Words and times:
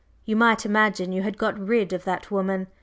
You 0.25 0.35
might 0.35 0.65
imagine 0.65 1.11
you 1.11 1.21
had 1.21 1.37
got 1.37 1.59
rid 1.59 1.93
of 1.93 2.05
that 2.05 2.31
woman. 2.31 2.65